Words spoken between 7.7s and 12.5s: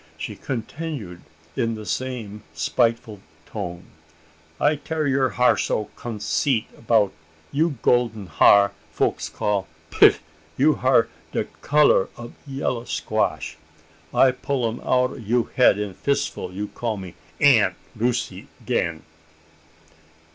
golding har, folks call. Piff! you' har da colour ob